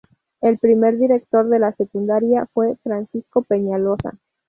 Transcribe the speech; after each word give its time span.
El 0.41 0.57
primer 0.57 0.97
director 0.97 1.47
de 1.47 1.59
la 1.59 1.73
secundaria 1.73 2.47
fue 2.55 2.75
Francisco 2.81 3.43
Peñaloza. 3.43 4.17